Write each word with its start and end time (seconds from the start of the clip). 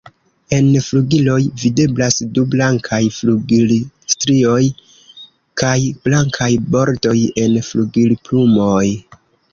En 0.55 0.67
flugiloj 0.83 1.35
videblas 1.63 2.17
du 2.37 2.45
blankaj 2.55 3.01
flugilstrioj 3.17 4.63
kaj 5.63 5.77
blankaj 6.09 6.51
bordoj 6.77 7.17
en 7.45 7.59
flugilplumoj. 7.71 8.85